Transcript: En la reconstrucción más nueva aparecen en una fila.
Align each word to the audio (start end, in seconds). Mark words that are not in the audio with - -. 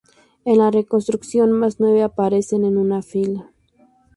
En 0.45 0.57
la 0.57 0.71
reconstrucción 0.71 1.51
más 1.51 1.79
nueva 1.79 2.05
aparecen 2.05 2.65
en 2.65 2.77
una 2.79 3.03
fila. 3.03 3.51